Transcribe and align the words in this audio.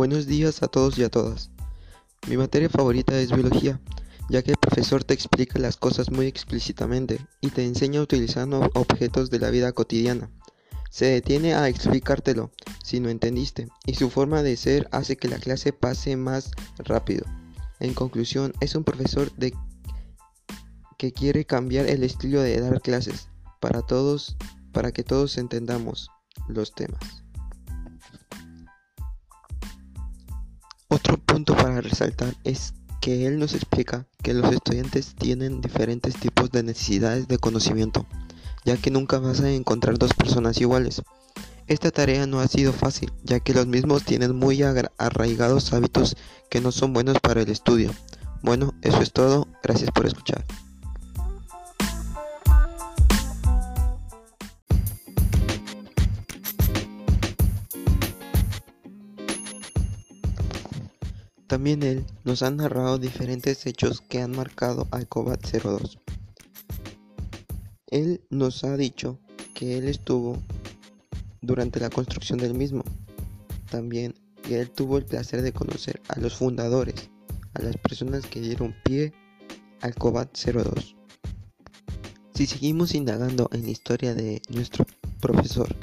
Buenos 0.00 0.26
días 0.26 0.62
a 0.62 0.68
todos 0.68 0.96
y 0.96 1.04
a 1.04 1.10
todas. 1.10 1.50
Mi 2.26 2.38
materia 2.38 2.70
favorita 2.70 3.20
es 3.20 3.32
biología, 3.32 3.82
ya 4.30 4.42
que 4.42 4.52
el 4.52 4.56
profesor 4.56 5.04
te 5.04 5.12
explica 5.12 5.58
las 5.58 5.76
cosas 5.76 6.10
muy 6.10 6.24
explícitamente 6.24 7.20
y 7.42 7.50
te 7.50 7.66
enseña 7.66 8.00
utilizando 8.00 8.70
objetos 8.72 9.28
de 9.28 9.40
la 9.40 9.50
vida 9.50 9.72
cotidiana. 9.72 10.30
Se 10.90 11.04
detiene 11.04 11.52
a 11.52 11.68
explicártelo 11.68 12.50
si 12.82 12.98
no 12.98 13.10
entendiste 13.10 13.68
y 13.84 13.92
su 13.92 14.08
forma 14.08 14.42
de 14.42 14.56
ser 14.56 14.88
hace 14.90 15.18
que 15.18 15.28
la 15.28 15.36
clase 15.36 15.74
pase 15.74 16.16
más 16.16 16.50
rápido. 16.78 17.26
En 17.78 17.92
conclusión, 17.92 18.54
es 18.60 18.74
un 18.74 18.84
profesor 18.84 19.30
de 19.36 19.52
que 20.96 21.12
quiere 21.12 21.44
cambiar 21.44 21.84
el 21.84 22.04
estilo 22.04 22.40
de 22.40 22.58
dar 22.58 22.80
clases 22.80 23.28
para 23.60 23.82
todos, 23.82 24.38
para 24.72 24.92
que 24.92 25.04
todos 25.04 25.36
entendamos 25.36 26.08
los 26.48 26.74
temas. 26.74 27.19
Otro 30.92 31.18
punto 31.18 31.54
para 31.54 31.80
resaltar 31.80 32.34
es 32.42 32.74
que 33.00 33.28
él 33.28 33.38
nos 33.38 33.54
explica 33.54 34.08
que 34.24 34.34
los 34.34 34.52
estudiantes 34.52 35.14
tienen 35.14 35.60
diferentes 35.60 36.16
tipos 36.16 36.50
de 36.50 36.64
necesidades 36.64 37.28
de 37.28 37.38
conocimiento, 37.38 38.06
ya 38.64 38.76
que 38.76 38.90
nunca 38.90 39.20
vas 39.20 39.40
a 39.40 39.52
encontrar 39.52 39.98
dos 39.98 40.12
personas 40.14 40.60
iguales. 40.60 41.00
Esta 41.68 41.92
tarea 41.92 42.26
no 42.26 42.40
ha 42.40 42.48
sido 42.48 42.72
fácil, 42.72 43.12
ya 43.22 43.38
que 43.38 43.54
los 43.54 43.68
mismos 43.68 44.02
tienen 44.04 44.34
muy 44.34 44.64
arraigados 44.64 45.72
hábitos 45.72 46.16
que 46.50 46.60
no 46.60 46.72
son 46.72 46.92
buenos 46.92 47.20
para 47.20 47.42
el 47.42 47.50
estudio. 47.50 47.92
Bueno, 48.42 48.74
eso 48.82 49.00
es 49.00 49.12
todo, 49.12 49.46
gracias 49.62 49.92
por 49.92 50.06
escuchar. 50.06 50.44
También 61.50 61.82
él 61.82 62.04
nos 62.22 62.44
ha 62.44 62.50
narrado 62.52 62.96
diferentes 62.98 63.66
hechos 63.66 64.02
que 64.02 64.22
han 64.22 64.30
marcado 64.30 64.86
al 64.92 65.08
Cobat 65.08 65.44
02. 65.44 65.98
Él 67.88 68.20
nos 68.30 68.62
ha 68.62 68.76
dicho 68.76 69.18
que 69.52 69.76
él 69.76 69.88
estuvo 69.88 70.40
durante 71.40 71.80
la 71.80 71.90
construcción 71.90 72.38
del 72.38 72.54
mismo. 72.54 72.84
También 73.68 74.14
que 74.44 74.60
él 74.60 74.70
tuvo 74.70 74.96
el 74.96 75.04
placer 75.04 75.42
de 75.42 75.52
conocer 75.52 76.00
a 76.06 76.20
los 76.20 76.36
fundadores, 76.36 77.10
a 77.54 77.62
las 77.62 77.76
personas 77.78 78.26
que 78.26 78.40
dieron 78.40 78.72
pie 78.84 79.12
al 79.80 79.96
Cobat 79.96 80.30
02. 80.38 80.94
Si 82.32 82.46
seguimos 82.46 82.94
indagando 82.94 83.50
en 83.52 83.64
la 83.64 83.70
historia 83.70 84.14
de 84.14 84.40
nuestro 84.50 84.86
profesor, 85.20 85.74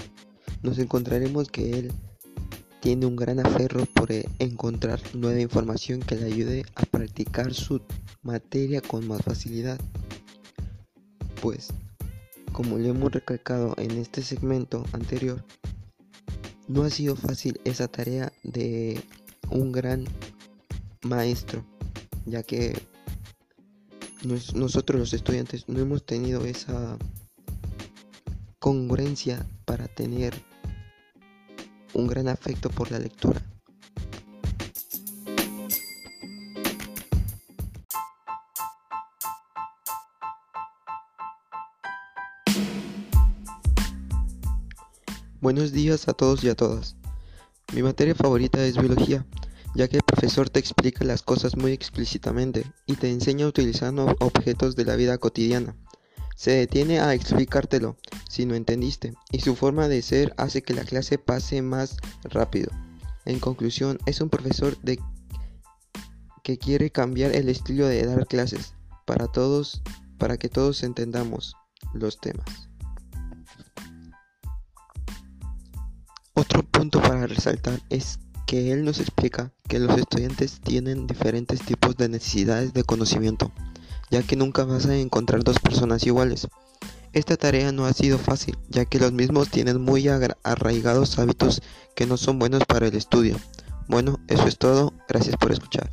nos 0.62 0.80
encontraremos 0.80 1.50
que 1.50 1.78
él 1.78 1.92
tiene 2.88 3.06
un 3.06 3.18
gran 3.18 3.46
aferro 3.46 3.86
por 3.86 4.14
eh, 4.14 4.30
encontrar 4.40 5.02
nueva 5.14 5.42
información 5.42 6.00
que 6.00 6.16
le 6.16 6.28
ayude 6.28 6.66
a 6.76 6.84
practicar 6.84 7.54
su 7.54 7.82
materia 8.22 8.80
con 8.80 9.06
más 9.06 9.24
facilidad. 9.24 9.78
Pues, 11.42 11.68
como 12.54 12.78
lo 12.78 12.88
hemos 12.88 13.12
recalcado 13.12 13.74
en 13.76 13.92
este 13.98 14.22
segmento 14.24 14.86
anterior, 14.94 15.44
no 16.70 16.84
ha 16.84 16.90
sido 16.90 17.18
fácil 17.18 17.60
esa 17.66 17.90
tarea 17.90 18.32
de 18.44 19.04
un 19.50 19.74
gran 19.74 20.06
maestro, 21.02 21.66
ya 22.26 22.42
que 22.42 22.74
nosotros 24.56 24.98
los 24.98 25.12
estudiantes 25.12 25.68
no 25.68 25.80
hemos 25.80 26.06
tenido 26.06 26.46
esa 26.46 26.98
congruencia 28.60 29.46
para 29.66 29.90
tener 29.90 30.34
un 31.94 32.08
gran 32.08 32.28
afecto 32.28 32.70
por 32.70 32.92
la 32.92 33.00
lectura. 33.00 33.42
Buenos 45.40 45.72
días 45.72 46.08
a 46.08 46.14
todos 46.14 46.44
y 46.44 46.50
a 46.50 46.56
todas. 46.56 46.98
Mi 47.74 47.82
materia 47.82 48.16
favorita 48.16 48.66
es 48.66 48.78
biología, 48.78 49.26
ya 49.76 49.88
que 49.88 49.98
el 49.98 50.04
profesor 50.04 50.50
te 50.50 50.60
explica 50.60 51.06
las 51.06 51.22
cosas 51.22 51.56
muy 51.56 51.72
explícitamente 51.72 52.66
y 52.86 52.96
te 52.96 53.10
enseña 53.10 53.48
utilizando 53.48 54.16
objetos 54.20 54.76
de 54.76 54.86
la 54.86 54.96
vida 54.96 55.18
cotidiana. 55.18 55.76
Se 56.38 56.52
detiene 56.52 57.00
a 57.00 57.16
explicártelo 57.16 57.98
si 58.30 58.46
no 58.46 58.54
entendiste 58.54 59.16
y 59.32 59.40
su 59.40 59.56
forma 59.56 59.88
de 59.88 60.04
ser 60.04 60.36
hace 60.38 60.62
que 60.62 60.76
la 60.76 60.84
clase 60.84 61.18
pase 61.18 61.64
más 61.64 61.98
rápido. 62.22 62.70
En 63.26 63.40
conclusión, 63.40 63.98
es 64.06 64.22
un 64.22 64.30
profesor 64.30 64.78
que 66.44 66.60
quiere 66.60 66.92
cambiar 66.92 67.36
el 67.36 67.50
estilo 67.50 67.88
de 67.88 68.06
dar 68.06 68.28
clases 68.28 68.76
para 69.08 69.26
todos, 69.28 69.82
para 70.20 70.38
que 70.38 70.48
todos 70.48 70.84
entendamos 70.84 71.56
los 71.96 72.22
temas. 72.22 72.70
Otro 76.36 76.62
punto 76.62 77.02
para 77.02 77.26
resaltar 77.26 77.82
es 77.90 78.20
que 78.46 78.72
él 78.72 78.86
nos 78.86 79.00
explica 79.00 79.54
que 79.68 79.80
los 79.80 79.98
estudiantes 79.98 80.62
tienen 80.62 81.08
diferentes 81.08 81.62
tipos 81.64 81.98
de 81.98 82.10
necesidades 82.10 82.74
de 82.74 82.84
conocimiento 82.84 83.52
ya 84.10 84.24
que 84.24 84.36
nunca 84.36 84.64
vas 84.64 84.86
a 84.86 84.96
encontrar 84.96 85.44
dos 85.44 85.60
personas 85.60 86.06
iguales. 86.06 86.48
Esta 87.14 87.38
tarea 87.38 87.72
no 87.72 87.86
ha 87.86 87.94
sido 87.94 88.18
fácil, 88.18 88.58
ya 88.70 88.86
que 88.86 89.00
los 89.00 89.12
mismos 89.12 89.50
tienen 89.50 89.82
muy 89.82 90.08
arraigados 90.08 91.18
hábitos 91.18 91.62
que 91.96 92.06
no 92.06 92.18
son 92.18 92.38
buenos 92.40 92.64
para 92.66 92.88
el 92.88 92.96
estudio. 92.96 93.38
Bueno, 93.88 94.20
eso 94.28 94.48
es 94.48 94.58
todo, 94.58 94.94
gracias 95.08 95.36
por 95.38 95.52
escuchar. 95.52 95.90